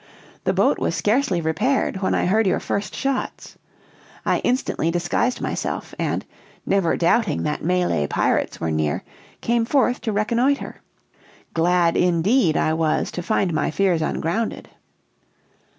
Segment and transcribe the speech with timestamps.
[0.45, 3.59] The boat was scarcely repaired when I heard your first shots.
[4.25, 6.25] I instantly disguised myself; and,
[6.65, 9.03] never doubting that Malay pirates were near,
[9.41, 10.81] came forth to reconnoiter.
[11.53, 14.69] Glad, indeed, I was to find my fears ungrounded."